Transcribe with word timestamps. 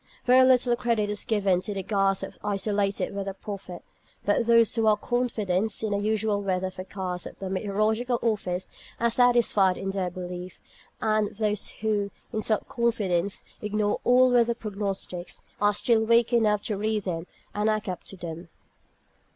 Very 0.25 0.43
little 0.43 0.75
credit 0.75 1.11
is 1.11 1.23
given 1.23 1.61
to 1.61 1.75
the 1.75 1.83
"gas" 1.83 2.23
of 2.23 2.33
the 2.33 2.39
isolated 2.43 3.13
"weather 3.13 3.35
prophet"; 3.35 3.83
but 4.25 4.47
those 4.47 4.73
who 4.73 4.87
have 4.87 4.99
confidence 4.99 5.83
in 5.83 5.91
the 5.91 5.99
usual 5.99 6.41
weather 6.41 6.71
forecasts 6.71 7.25
from 7.25 7.35
the 7.37 7.51
Meteorological 7.51 8.17
Office 8.23 8.67
are 8.99 9.11
satisfied 9.11 9.77
in 9.77 9.91
their 9.91 10.09
belief; 10.09 10.59
and 11.01 11.35
those 11.35 11.69
who, 11.81 12.09
in 12.33 12.41
self 12.41 12.67
confidence, 12.67 13.43
ignore 13.61 13.99
all 14.03 14.31
weather 14.31 14.55
prognostics, 14.55 15.43
are 15.61 15.71
still 15.71 16.03
weak 16.03 16.33
enough 16.33 16.63
to 16.63 16.77
read 16.77 17.03
them 17.03 17.27
and 17.53 17.69
act 17.69 17.87
up 17.87 18.03
to 18.05 18.17
them. 18.17 18.49